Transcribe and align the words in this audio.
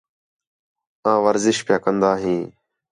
آں 1.09 1.19
ورزش 1.25 1.57
پِیا 1.65 1.77
کندا 1.83 2.11
ہیں 2.21 2.41